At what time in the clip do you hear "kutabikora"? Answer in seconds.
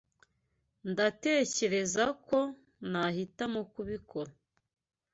3.71-4.31